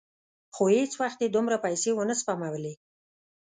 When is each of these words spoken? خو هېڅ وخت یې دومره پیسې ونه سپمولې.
خو 0.55 0.63
هېڅ 0.75 0.91
وخت 1.01 1.19
یې 1.23 1.29
دومره 1.35 1.57
پیسې 1.65 1.89
ونه 1.93 2.15
سپمولې. 2.21 2.73